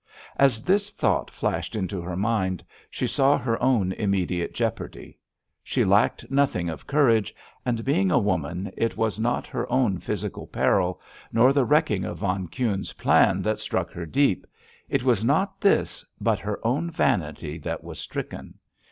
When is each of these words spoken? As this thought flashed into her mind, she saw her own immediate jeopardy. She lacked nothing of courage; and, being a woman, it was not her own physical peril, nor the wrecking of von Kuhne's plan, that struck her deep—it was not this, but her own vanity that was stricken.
As 0.35 0.63
this 0.63 0.89
thought 0.89 1.29
flashed 1.29 1.75
into 1.75 2.01
her 2.01 2.15
mind, 2.15 2.63
she 2.89 3.05
saw 3.05 3.37
her 3.37 3.61
own 3.61 3.91
immediate 3.91 4.51
jeopardy. 4.51 5.19
She 5.61 5.85
lacked 5.85 6.31
nothing 6.31 6.69
of 6.69 6.87
courage; 6.87 7.35
and, 7.67 7.85
being 7.85 8.11
a 8.11 8.17
woman, 8.17 8.71
it 8.75 8.97
was 8.97 9.19
not 9.19 9.45
her 9.45 9.71
own 9.71 9.99
physical 9.99 10.47
peril, 10.47 10.99
nor 11.31 11.53
the 11.53 11.65
wrecking 11.65 12.03
of 12.03 12.17
von 12.17 12.47
Kuhne's 12.47 12.93
plan, 12.93 13.43
that 13.43 13.59
struck 13.59 13.91
her 13.91 14.07
deep—it 14.07 15.03
was 15.03 15.23
not 15.23 15.61
this, 15.61 16.03
but 16.19 16.39
her 16.39 16.59
own 16.65 16.89
vanity 16.89 17.59
that 17.59 17.83
was 17.83 17.99
stricken. 17.99 18.55